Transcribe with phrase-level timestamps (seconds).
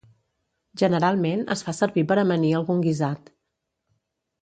[0.81, 3.35] Generalment es fa servir per amanir algun guisat